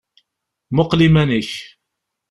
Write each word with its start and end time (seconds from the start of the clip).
Muqel 0.75 1.01
iman-ik! 1.07 1.51